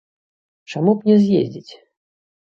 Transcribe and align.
Чаму 0.71 0.95
б 0.95 0.99
не 1.09 1.17
з'ездзіць? 1.25 1.71